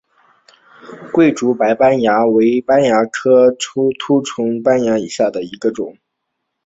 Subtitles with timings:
[1.13, 3.93] 桂竹白斑蚜为斑蚜科凸
[4.23, 5.95] 唇斑蚜属下的一个种。